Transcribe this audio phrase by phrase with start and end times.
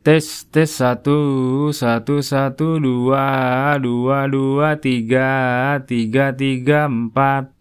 [0.00, 7.52] Tes tes satu satu satu dua dua dua tiga tiga tiga empat.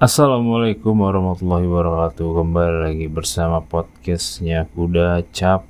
[0.00, 2.48] Assalamualaikum warahmatullahi wabarakatuh.
[2.48, 5.68] Kembali lagi bersama podcastnya Kuda Cap.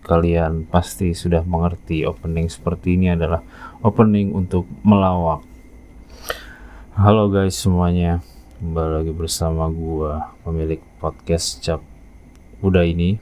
[0.00, 3.44] Kalian pasti sudah mengerti opening seperti ini adalah
[3.84, 5.44] opening untuk melawak.
[6.96, 8.24] Halo guys semuanya
[8.62, 11.82] Kembali lagi bersama gua pemilik podcast Cap
[12.62, 13.18] Kuda ini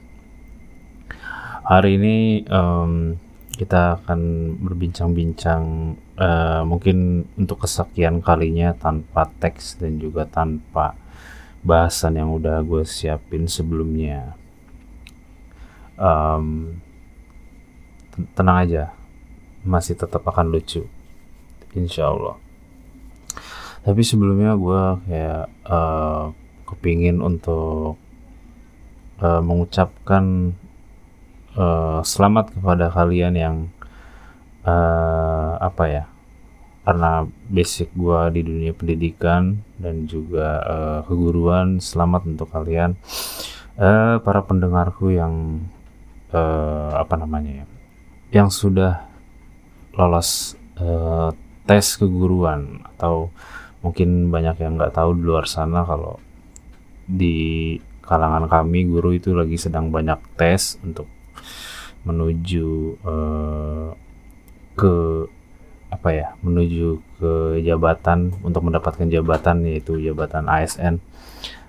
[1.65, 3.17] Hari ini em,
[3.49, 10.93] kita akan berbincang-bincang eh, mungkin untuk kesekian kalinya tanpa teks dan juga tanpa
[11.65, 14.37] bahasan yang udah gue siapin sebelumnya.
[18.13, 18.93] Ten- tenang aja,
[19.65, 20.85] masih tetap akan lucu,
[21.73, 22.37] insya Allah.
[23.81, 26.25] Tapi sebelumnya gue kayak eh,
[26.69, 27.97] kepingin untuk
[29.21, 30.53] eh, mengucapkan
[31.57, 33.55] eh, selamat kepada kalian yang
[34.65, 36.05] eh, apa ya
[36.81, 42.97] karena basic gua di dunia pendidikan dan juga eh, keguruan selamat untuk kalian.
[43.77, 45.65] Eh, para pendengarku yang
[46.33, 47.65] eh, apa namanya ya
[48.31, 49.07] yang sudah
[49.95, 51.29] lolos eh,
[51.67, 53.29] tes keguruan atau
[53.81, 56.21] mungkin banyak yang nggak tahu di luar sana kalau
[57.05, 61.09] di kalangan kami guru itu lagi sedang banyak tes untuk
[62.05, 63.89] menuju eh,
[64.77, 64.95] ke
[65.91, 67.31] apa ya menuju ke
[67.67, 71.03] jabatan untuk mendapatkan jabatan yaitu jabatan ASN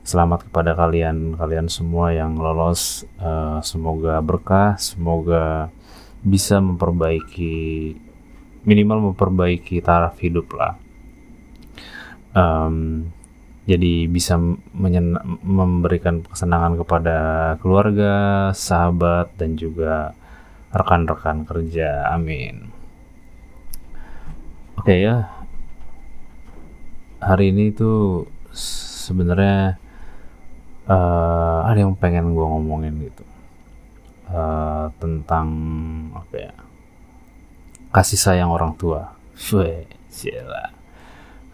[0.07, 5.71] selamat kepada kalian kalian semua yang lolos Eh, semoga berkah semoga
[6.27, 7.95] bisa memperbaiki
[8.67, 10.75] minimal memperbaiki taraf hidup lah
[12.33, 13.09] Em,
[13.69, 14.35] jadi bisa
[15.45, 17.19] memberikan kesenangan kepada
[17.63, 18.13] keluarga
[18.57, 20.17] sahabat dan juga
[20.73, 22.09] rekan-rekan kerja.
[22.11, 22.73] Amin.
[24.81, 25.31] Oke ya.
[27.23, 28.27] Hari ini tuh
[29.07, 29.79] sebenarnya
[30.91, 33.23] eh, ada yang pengen gue ngomongin gitu
[34.33, 35.48] Eh, tentang
[36.17, 36.53] apa ya
[37.92, 39.13] kasih sayang orang tua.
[40.09, 40.82] Gila.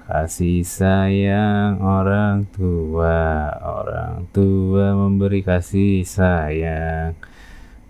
[0.08, 7.12] Kasih sayang orang tua, orang tua memberi kasih sayang.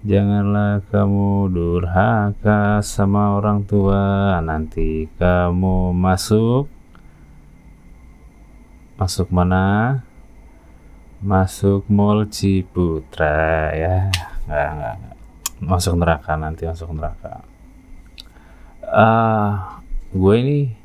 [0.02, 6.66] Janganlah kamu durhaka sama orang tua, nanti kamu masuk
[8.98, 10.02] masuk mana?
[11.22, 14.10] Masuk Mall Ciputra ya.
[14.50, 15.16] Enggak, enggak, enggak.
[15.62, 17.46] Masuk neraka nanti masuk neraka.
[18.82, 19.78] Ah,
[20.10, 20.77] gue ini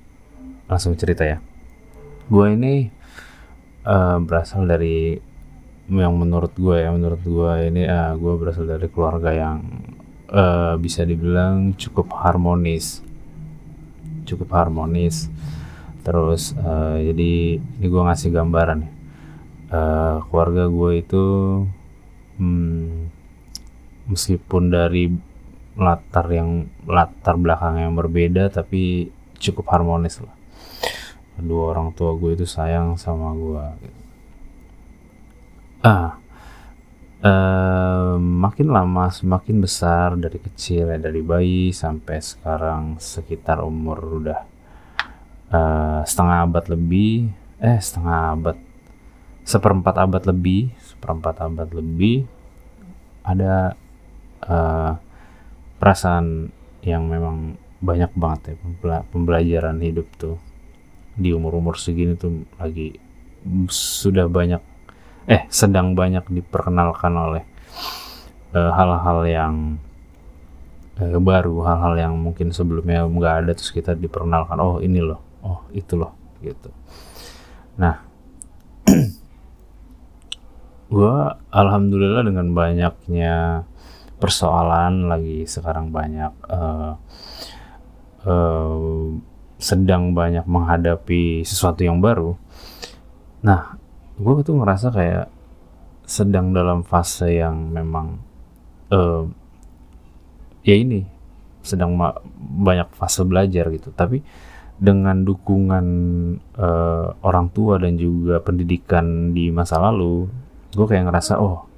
[0.74, 1.38] langsung cerita ya.
[2.28, 2.90] Gue ini
[3.86, 5.16] eh, berasal dari
[5.92, 9.62] yang menurut gue ya menurut gue ini eh, gue berasal dari keluarga yang
[10.34, 13.06] eh, bisa dibilang cukup harmonis.
[14.26, 15.30] Cukup harmonis.
[16.02, 17.32] Terus eh, jadi
[17.62, 18.94] ini gue ngasih gambaran ya
[19.74, 21.26] Eh, keluarga gue itu
[22.38, 23.10] hmm,
[24.06, 25.10] meskipun dari
[25.74, 29.10] latar yang latar belakang yang berbeda tapi
[29.42, 30.30] cukup harmonis lah
[31.38, 33.66] kedua orang tua gue itu sayang sama gue.
[35.84, 36.24] Ah
[37.24, 44.42] eh, makin lama semakin besar dari kecil ya dari bayi sampai sekarang sekitar umur udah
[45.52, 47.32] eh, setengah abad lebih
[47.64, 48.58] eh setengah abad
[49.48, 52.28] seperempat abad lebih seperempat abad lebih
[53.24, 53.80] ada
[54.44, 54.92] eh,
[55.80, 56.52] perasaan
[56.84, 60.36] yang memang banyak banget ya pembela- pembelajaran hidup tuh
[61.14, 62.98] di umur-umur segini tuh lagi
[63.70, 64.62] sudah banyak
[65.30, 67.44] eh sedang banyak diperkenalkan oleh
[68.56, 69.56] eh, hal-hal yang
[71.00, 75.68] eh, baru hal-hal yang mungkin sebelumnya nggak ada terus kita diperkenalkan oh ini loh oh
[75.72, 76.70] itu loh gitu.
[77.80, 78.04] Nah
[80.94, 83.64] gua alhamdulillah dengan banyaknya
[84.20, 86.94] persoalan lagi sekarang banyak eh,
[88.28, 89.33] eh,
[89.64, 92.36] sedang banyak menghadapi sesuatu yang baru.
[93.48, 93.80] Nah
[94.20, 95.32] gue tuh ngerasa kayak
[96.04, 98.20] sedang dalam fase yang memang
[98.92, 99.24] eh,
[100.68, 101.08] ya ini
[101.64, 101.96] sedang
[102.36, 103.96] banyak fase belajar gitu.
[103.96, 104.20] Tapi
[104.76, 105.86] dengan dukungan
[106.60, 110.28] eh, orang tua dan juga pendidikan di masa lalu
[110.76, 111.72] gue kayak ngerasa oh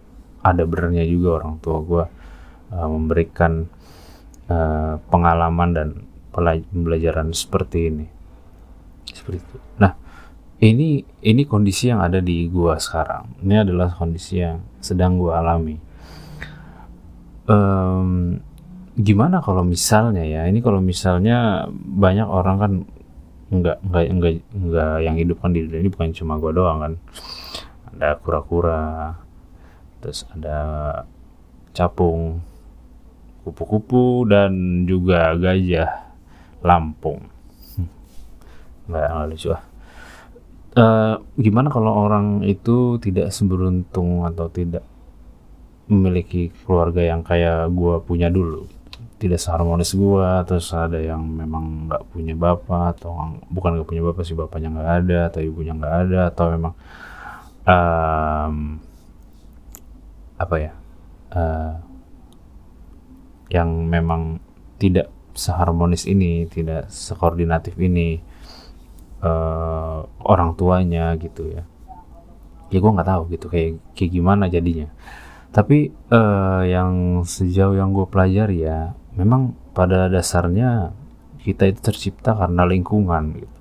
[0.45, 2.03] ada benernya juga orang tua gue
[2.69, 3.65] uh, memberikan
[4.45, 5.89] uh, pengalaman dan
[6.35, 8.05] pembelajaran seperti ini.
[9.07, 9.57] Seperti itu.
[9.79, 9.95] Nah
[10.59, 13.39] ini ini kondisi yang ada di gua sekarang.
[13.43, 15.75] Ini adalah kondisi yang sedang gua alami.
[17.45, 18.39] Um,
[18.97, 22.71] gimana kalau misalnya ya ini kalau misalnya banyak orang kan
[23.45, 26.93] nggak nggak nggak nggak yang hidup kan di dunia ini bukan cuma gua doang kan.
[27.95, 29.15] Ada kura-kura
[30.03, 30.59] terus ada
[31.73, 32.39] capung
[33.43, 36.04] kupu-kupu dan juga gajah
[36.65, 37.21] Lampung.
[38.89, 39.63] Nggak lucu ah
[40.75, 44.83] uh, gimana kalau orang itu tidak seberuntung atau tidak
[45.85, 48.67] memiliki keluarga yang kayak gue punya dulu?
[49.15, 54.23] Tidak seharmonis gue terus ada yang memang nggak punya bapak atau bukan nggak punya bapak
[54.27, 56.73] sih bapaknya nggak ada atau ibunya nggak ada atau memang
[57.63, 58.55] um,
[60.35, 60.71] apa ya
[61.31, 61.73] uh,
[63.47, 64.43] yang memang
[64.75, 68.23] tidak seharmonis ini tidak sekoordinatif ini
[69.21, 71.63] uh, orang tuanya gitu ya.
[72.73, 74.89] Ya gue nggak tahu gitu kayak kayak gimana jadinya.
[75.51, 80.91] Tapi uh, yang sejauh yang gue pelajari ya memang pada dasarnya
[81.43, 83.57] kita itu tercipta karena lingkungan gitu.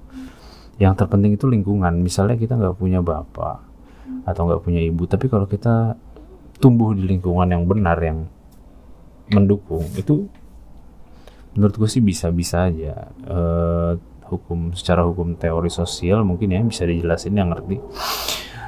[0.81, 2.01] Yang terpenting itu lingkungan.
[2.01, 3.75] Misalnya kita nggak punya bapak
[4.25, 6.01] atau nggak punya ibu tapi kalau kita
[6.59, 8.25] tumbuh di lingkungan yang benar yang
[9.29, 10.29] mendukung itu
[11.55, 13.11] menurut gue sih bisa-bisa aja.
[13.25, 17.79] Uh, hukum secara hukum teori sosial mungkin ya bisa dijelasin yang ngerti.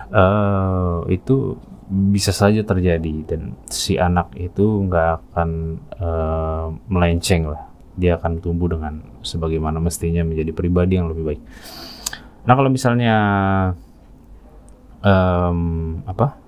[0.07, 5.51] Uh, itu bisa saja terjadi dan si anak itu nggak akan
[5.99, 7.67] uh, melenceng lah.
[7.97, 11.43] Dia akan tumbuh dengan sebagaimana mestinya menjadi pribadi yang lebih baik.
[12.47, 13.15] Nah kalau misalnya
[15.03, 16.39] um, apa?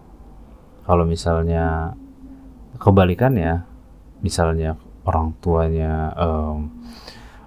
[0.86, 1.94] Kalau misalnya
[2.78, 3.66] kebalikan ya
[4.22, 6.68] misalnya orang tuanya um,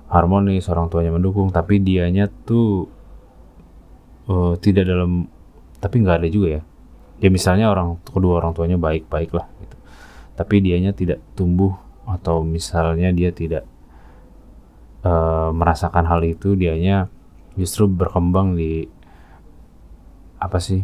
[0.09, 2.89] harmonis orang tuanya mendukung tapi dianya tuh
[4.25, 5.29] uh, tidak dalam
[5.77, 6.61] tapi nggak ada juga ya.
[7.21, 9.77] Ya misalnya orang kedua orang tuanya baik-baik lah gitu.
[10.33, 11.77] Tapi dianya tidak tumbuh
[12.09, 13.69] atau misalnya dia tidak
[15.05, 17.07] uh, merasakan hal itu dianya
[17.53, 18.89] justru berkembang di
[20.41, 20.81] apa sih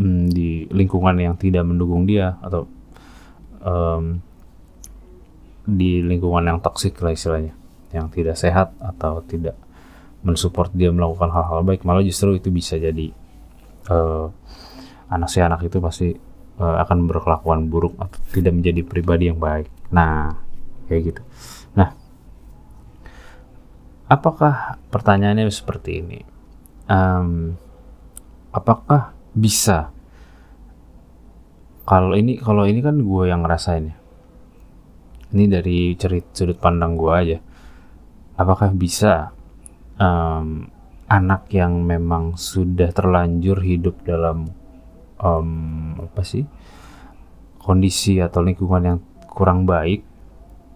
[0.00, 2.64] hmm, di lingkungan yang tidak mendukung dia atau
[3.60, 4.16] um,
[5.62, 7.54] di lingkungan yang toksik lah istilahnya
[7.94, 9.54] yang tidak sehat atau tidak
[10.22, 13.10] mensupport dia melakukan hal-hal baik malah justru itu bisa jadi
[13.90, 14.30] uh,
[15.12, 16.08] anak si anak itu pasti
[16.62, 19.68] uh, akan berkelakuan buruk atau tidak menjadi pribadi yang baik.
[19.92, 20.40] Nah,
[20.88, 21.22] kayak gitu.
[21.76, 21.92] Nah,
[24.08, 26.20] apakah pertanyaannya seperti ini?
[26.88, 27.56] Um,
[28.52, 29.92] apakah bisa?
[31.82, 33.96] Kalau ini, kalau ini kan gue yang ngerasain ya.
[35.32, 37.38] Ini dari cerit sudut pandang gue aja.
[38.36, 39.32] Apakah bisa
[39.96, 40.68] um,
[41.08, 44.48] anak yang memang sudah terlanjur hidup dalam
[45.20, 46.44] um, apa sih
[47.60, 48.98] kondisi atau lingkungan yang
[49.28, 50.02] kurang baik.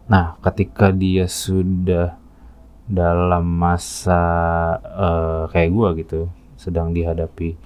[0.06, 2.14] Nah, ketika dia sudah
[2.86, 4.22] dalam masa
[4.78, 7.58] uh, kayak gua gitu, sedang dihadapi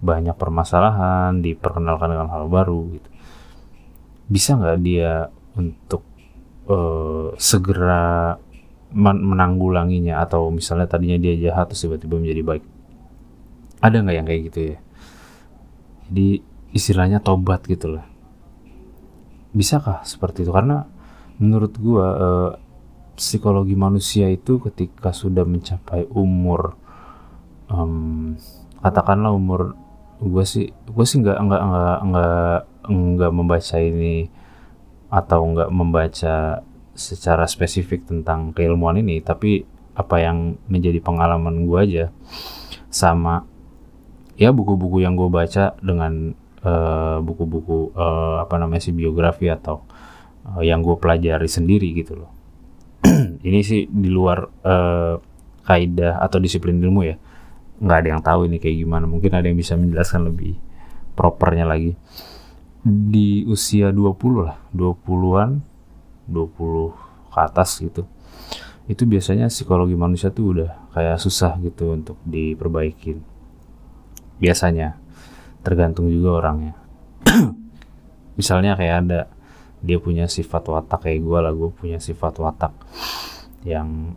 [0.00, 3.10] banyak permasalahan, diperkenalkan dengan hal baru gitu.
[4.30, 5.28] Bisa nggak dia
[5.58, 6.06] untuk
[6.70, 8.38] uh, segera
[8.94, 12.64] menanggulanginya atau misalnya tadinya dia jahat terus tiba-tiba menjadi baik?
[13.82, 14.78] Ada nggak yang kayak gitu ya?
[16.10, 16.42] di
[16.74, 18.04] istilahnya tobat gitu lah
[19.54, 20.86] bisakah seperti itu karena
[21.38, 22.50] menurut gua eh,
[23.14, 26.74] psikologi manusia itu ketika sudah mencapai umur
[27.70, 28.34] um,
[28.82, 29.78] katakanlah umur
[30.20, 32.58] gue sih gue sih nggak nggak nggak nggak
[32.88, 34.28] nggak membaca ini
[35.10, 36.62] atau nggak membaca
[36.94, 39.66] secara spesifik tentang keilmuan ini tapi
[39.98, 42.06] apa yang menjadi pengalaman gue aja
[42.88, 43.44] sama
[44.40, 46.32] ya buku-buku yang gue baca dengan
[46.64, 49.84] eh, buku-buku uh, uh, apa namanya sih biografi atau
[50.48, 52.32] uh, yang gue pelajari sendiri gitu loh.
[53.48, 55.20] Ini sih di luar uh,
[55.68, 57.16] kaidah atau disiplin ilmu ya.
[57.80, 59.08] Nggak ada yang tahu ini kayak gimana.
[59.08, 60.52] Mungkin ada yang bisa menjelaskan lebih
[61.16, 61.96] propernya lagi
[62.80, 65.60] di usia 20 lah 20-an
[66.30, 68.08] 20 ke atas gitu.
[68.90, 73.20] Itu biasanya psikologi manusia tuh udah kayak susah gitu untuk diperbaikin.
[74.40, 74.96] Biasanya
[75.60, 76.74] tergantung juga orangnya.
[78.38, 79.20] Misalnya kayak ada
[79.80, 82.72] dia punya sifat watak kayak gue lah gue punya sifat watak
[83.64, 84.12] yang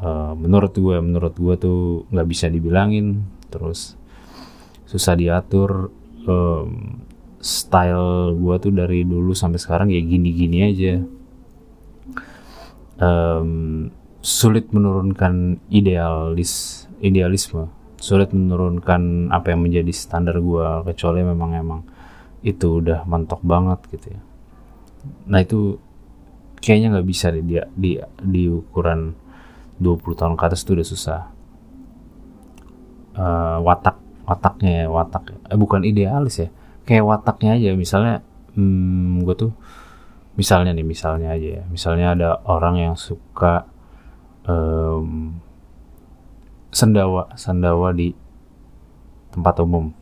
[0.00, 3.20] uh, menurut gue menurut gue tuh nggak bisa dibilangin
[3.52, 4.00] terus
[4.88, 5.92] susah diatur
[6.24, 7.04] um,
[7.42, 10.94] style gue tuh dari dulu sampai sekarang ya gini-gini aja.
[13.02, 13.90] Um,
[14.22, 17.66] sulit menurunkan idealis idealisme.
[17.98, 21.80] Sulit menurunkan apa yang menjadi standar gue kecuali memang emang
[22.46, 24.20] itu udah mentok banget gitu ya.
[25.26, 25.82] Nah itu
[26.62, 29.18] kayaknya nggak bisa di, di di ukuran
[29.82, 31.20] 20 tahun ke atas itu udah susah.
[33.18, 33.98] Uh, watak
[34.30, 35.34] wataknya ya watak.
[35.50, 36.50] Eh, bukan idealis ya
[36.86, 37.70] kayak wataknya aja.
[37.74, 38.14] Misalnya
[38.54, 39.52] hmm, gue tuh
[40.34, 41.62] misalnya nih misalnya aja ya.
[41.68, 43.66] Misalnya ada orang yang suka
[44.48, 45.36] um,
[46.72, 48.12] sendawa sendawa di
[49.32, 49.92] tempat umum.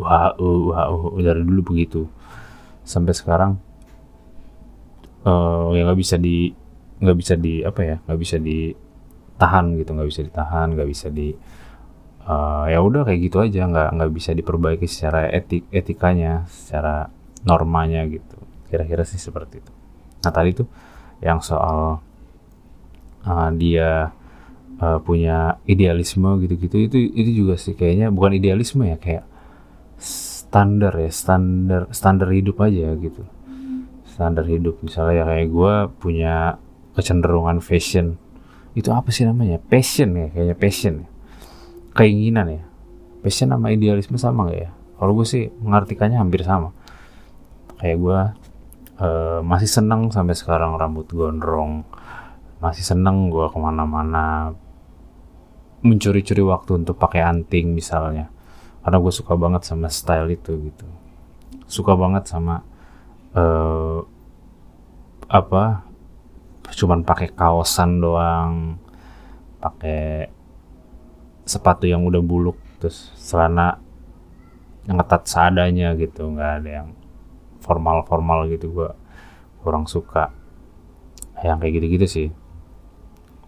[0.00, 0.86] Wah uh, wah
[1.20, 2.06] dari dulu begitu.
[2.82, 3.60] Sampai sekarang
[5.24, 6.50] uh, ya nggak bisa di
[7.00, 9.90] nggak bisa di apa ya nggak bisa ditahan gitu.
[9.94, 11.32] Nggak bisa ditahan nggak bisa di
[12.26, 13.68] uh, ya udah kayak gitu aja.
[13.68, 17.08] Nggak nggak bisa diperbaiki secara etik etikanya secara
[17.46, 18.36] normanya gitu.
[18.68, 19.72] Kira-kira sih seperti itu.
[20.24, 20.68] Nah tadi tuh
[21.20, 22.00] yang soal
[23.24, 24.12] uh, dia
[24.80, 29.24] uh, punya idealisme gitu-gitu itu itu juga sih kayaknya bukan idealisme ya kayak
[30.00, 33.22] standar ya standar standar hidup aja gitu.
[34.10, 34.80] Standar hidup.
[34.84, 36.36] Misalnya ya kayak gue punya
[36.96, 38.18] kecenderungan fashion.
[38.74, 39.58] Itu apa sih namanya?
[39.62, 40.94] Passion ya kayaknya passion.
[41.04, 41.19] ya
[41.94, 42.62] keinginan ya.
[43.20, 44.70] Passion sama idealisme sama gak ya?
[44.96, 46.72] Kalau gue sih mengartikannya hampir sama.
[47.80, 48.20] Kayak gue
[49.00, 51.84] uh, masih seneng sampai sekarang rambut gondrong.
[52.60, 54.52] Masih seneng gue ke mana-mana
[55.80, 58.28] mencuri-curi waktu untuk pakai anting misalnya.
[58.80, 60.88] Karena gue suka banget sama style itu gitu.
[61.68, 62.64] Suka banget sama
[63.36, 64.00] uh,
[65.30, 65.86] apa
[66.70, 68.78] cuman pakai kaosan doang
[69.62, 70.30] pakai
[71.50, 73.82] sepatu yang udah buluk terus celana
[74.86, 76.30] yang ketat seadanya gitu.
[76.30, 76.88] Nggak ada yang
[77.58, 78.94] formal formal gitu gua
[79.60, 80.30] kurang suka
[81.42, 82.28] yang kayak gitu-gitu sih.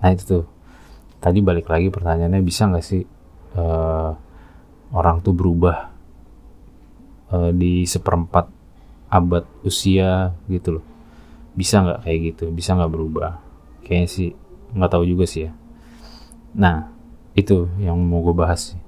[0.02, 0.44] Nah itu tuh.
[1.22, 3.06] Tadi balik lagi pertanyaannya bisa nggak sih
[3.54, 4.10] uh,
[4.90, 5.94] orang tuh berubah
[7.30, 8.50] uh, di seperempat
[9.06, 10.84] abad usia gitu loh?
[11.54, 12.50] Bisa nggak kayak gitu?
[12.50, 13.38] Bisa nggak berubah?
[13.86, 14.28] Kayaknya sih
[14.74, 15.52] nggak tahu juga sih ya.
[16.58, 16.91] Nah
[17.32, 18.80] itu yang mau gue bahas sih.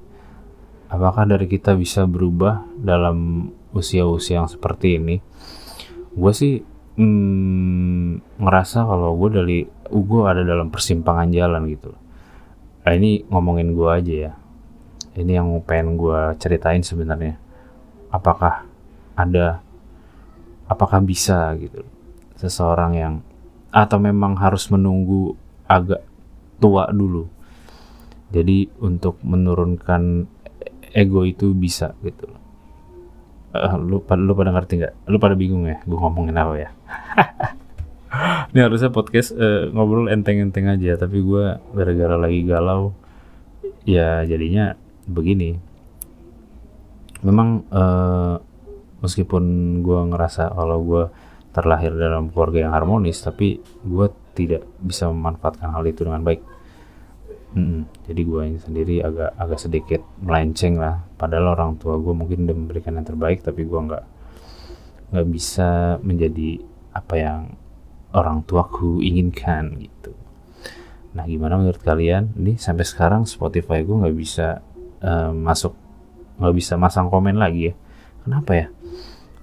[0.92, 5.16] Apakah dari kita bisa berubah dalam usia-usia yang seperti ini?
[6.14, 6.62] Gue sih
[7.00, 9.58] hmm, ngerasa kalau gue dari
[9.90, 11.96] gue ada dalam persimpangan jalan gitu.
[12.84, 14.32] Nah ini ngomongin gue aja ya.
[15.14, 17.40] Ini yang pengen gue ceritain sebenarnya.
[18.12, 18.68] Apakah
[19.16, 19.64] ada
[20.68, 21.82] apakah bisa gitu?
[22.38, 23.14] Seseorang yang
[23.74, 25.34] atau memang harus menunggu
[25.66, 26.04] agak
[26.62, 27.26] tua dulu
[28.34, 30.26] jadi untuk menurunkan
[30.90, 32.26] ego itu bisa gitu.
[32.26, 32.44] Loh
[33.54, 34.94] uh, lu, lu pada ngerti nggak?
[35.08, 36.70] Lu pada bingung ya gue ngomongin apa ya?
[38.54, 42.94] Ini harusnya podcast uh, ngobrol enteng-enteng aja tapi gue gara-gara lagi galau
[43.86, 44.74] ya jadinya
[45.06, 45.58] begini.
[47.24, 48.36] Memang uh,
[49.00, 49.44] meskipun
[49.80, 51.04] gue ngerasa kalau gue
[51.54, 56.42] terlahir dalam keluarga yang harmonis tapi gue tidak bisa memanfaatkan hal itu dengan baik
[57.54, 61.06] Hmm, jadi gue ini sendiri agak agak sedikit melenceng lah.
[61.14, 64.04] Padahal orang tua gue mungkin udah memberikan yang terbaik, tapi gue nggak
[65.14, 66.58] nggak bisa menjadi
[66.90, 67.40] apa yang
[68.10, 70.10] orang tuaku inginkan gitu.
[71.14, 72.34] Nah, gimana menurut kalian?
[72.34, 74.58] Ini sampai sekarang Spotify gue nggak bisa
[74.98, 75.78] uh, masuk,
[76.42, 77.74] nggak bisa masang komen lagi ya.
[78.26, 78.66] Kenapa ya?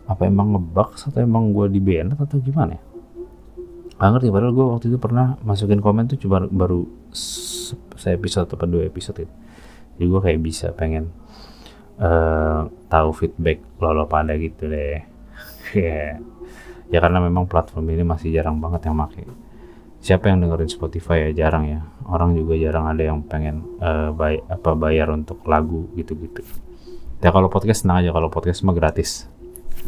[0.03, 1.79] Apa emang ngebug atau emang gue di
[2.11, 2.90] atau gimana ya?
[4.01, 6.89] Gak ngerti padahal gue waktu itu pernah masukin komen tuh cuma baru
[7.93, 9.33] saya episode atau dua episode itu
[10.01, 11.13] jadi gue kayak bisa pengen
[12.01, 15.05] uh, tahu feedback lo lo pada gitu deh.
[16.91, 19.23] Ya karena memang platform ini masih jarang banget yang make.
[20.03, 21.47] Siapa yang dengerin Spotify ya?
[21.47, 21.87] Jarang ya.
[22.03, 26.43] Orang juga jarang ada yang pengen uh, bay apa bayar untuk lagu gitu-gitu.
[27.23, 29.23] Ya kalau podcast tenang aja kalau podcast mah gratis.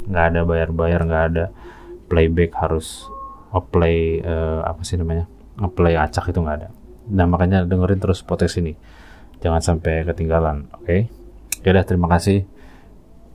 [0.07, 1.45] Nggak ada bayar-bayar nggak ada
[2.07, 3.03] playback harus
[3.61, 5.29] play uh, apa sih namanya
[5.77, 6.69] play acak itu nggak ada
[7.11, 8.79] Nah makanya dengerin terus podcast ini.
[9.43, 10.71] Jangan sampai ketinggalan.
[10.79, 10.87] Oke.
[10.87, 11.01] Okay?
[11.67, 12.47] Ya udah terima kasih.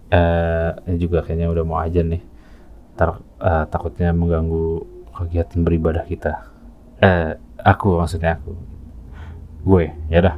[0.09, 2.25] Uh, ini juga kayaknya udah mau aja nih.
[2.97, 6.49] Tar, uh, takutnya mengganggu kegiatan beribadah kita.
[6.99, 8.57] Eh, aku maksudnya aku.
[9.69, 10.37] Gue, ya dah.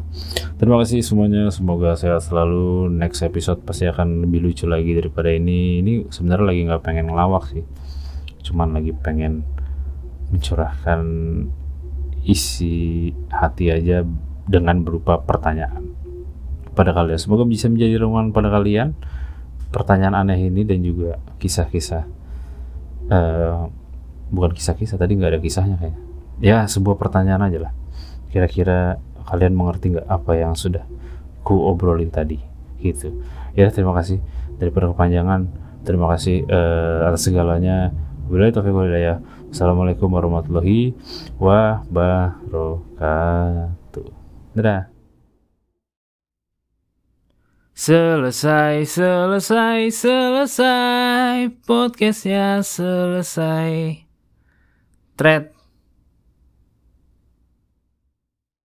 [0.59, 1.47] Terima kasih semuanya.
[1.55, 2.91] Semoga sehat selalu.
[2.91, 5.79] Next episode pasti akan lebih lucu lagi daripada ini.
[5.85, 7.63] Ini sebenarnya lagi nggak pengen ngelawak sih.
[8.43, 9.47] Cuman lagi pengen
[10.31, 11.03] mencurahkan
[12.25, 14.07] isi hati aja
[14.47, 15.95] dengan berupa pertanyaan.
[16.75, 17.19] Pada kalian.
[17.19, 18.95] Semoga bisa menjadi renungan pada kalian
[19.71, 22.03] pertanyaan aneh ini dan juga kisah-kisah
[23.11, 23.71] uh,
[24.31, 25.99] bukan kisah-kisah tadi nggak ada kisahnya kayak
[26.43, 27.73] ya sebuah pertanyaan aja lah.
[28.31, 30.87] Kira-kira kalian mengerti nggak apa yang sudah
[31.43, 32.39] ku obrolin tadi?
[32.81, 33.13] Gitu.
[33.55, 34.23] Ya terima kasih
[34.59, 35.51] daripada kepanjangan.
[35.81, 37.91] Terima kasih uh, atas segalanya
[38.31, 39.19] Wabillahi taufiq walhidayah.
[39.51, 40.95] Assalamualaikum warahmatullahi
[41.43, 44.07] wabarakatuh.
[44.55, 44.87] Dadah.
[47.75, 54.07] Selesai, selesai, selesai Podcastnya selesai
[55.19, 55.51] Thread